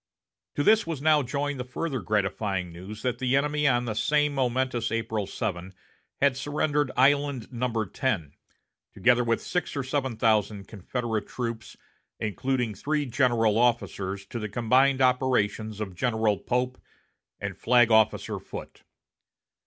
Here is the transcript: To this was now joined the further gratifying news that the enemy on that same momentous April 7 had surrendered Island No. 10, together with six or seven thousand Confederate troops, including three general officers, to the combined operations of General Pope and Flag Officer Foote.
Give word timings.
To 0.55 0.63
this 0.63 0.87
was 0.87 0.99
now 0.99 1.21
joined 1.21 1.59
the 1.59 1.63
further 1.63 1.99
gratifying 2.01 2.71
news 2.73 3.03
that 3.03 3.19
the 3.19 3.35
enemy 3.37 3.67
on 3.67 3.85
that 3.85 3.97
same 3.97 4.33
momentous 4.33 4.91
April 4.91 5.27
7 5.27 5.75
had 6.19 6.35
surrendered 6.35 6.89
Island 6.97 7.53
No. 7.53 7.85
10, 7.85 8.33
together 8.95 9.23
with 9.23 9.43
six 9.43 9.75
or 9.77 9.83
seven 9.83 10.17
thousand 10.17 10.67
Confederate 10.67 11.27
troops, 11.27 11.77
including 12.19 12.73
three 12.73 13.05
general 13.05 13.59
officers, 13.59 14.25
to 14.25 14.39
the 14.39 14.49
combined 14.49 15.03
operations 15.03 15.79
of 15.79 15.93
General 15.93 16.35
Pope 16.39 16.81
and 17.39 17.55
Flag 17.55 17.91
Officer 17.91 18.39
Foote. 18.39 18.81